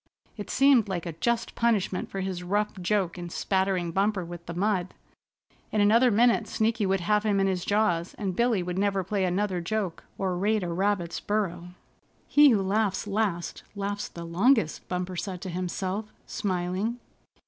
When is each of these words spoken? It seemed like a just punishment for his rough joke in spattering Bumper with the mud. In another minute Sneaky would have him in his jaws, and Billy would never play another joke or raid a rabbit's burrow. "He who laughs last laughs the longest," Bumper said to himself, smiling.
It 0.35 0.49
seemed 0.49 0.89
like 0.89 1.05
a 1.05 1.13
just 1.13 1.53
punishment 1.53 2.09
for 2.09 2.21
his 2.21 2.41
rough 2.41 2.73
joke 2.81 3.19
in 3.19 3.29
spattering 3.29 3.91
Bumper 3.91 4.25
with 4.25 4.43
the 4.47 4.55
mud. 4.55 4.95
In 5.71 5.79
another 5.79 6.09
minute 6.09 6.47
Sneaky 6.47 6.87
would 6.87 7.01
have 7.01 7.21
him 7.23 7.39
in 7.39 7.45
his 7.45 7.63
jaws, 7.63 8.15
and 8.15 8.35
Billy 8.35 8.63
would 8.63 8.79
never 8.79 9.03
play 9.03 9.25
another 9.25 9.61
joke 9.61 10.03
or 10.17 10.35
raid 10.35 10.63
a 10.63 10.69
rabbit's 10.69 11.19
burrow. 11.19 11.75
"He 12.27 12.49
who 12.49 12.63
laughs 12.63 13.05
last 13.05 13.61
laughs 13.75 14.07
the 14.09 14.23
longest," 14.25 14.87
Bumper 14.89 15.15
said 15.15 15.39
to 15.41 15.49
himself, 15.49 16.11
smiling. 16.25 16.99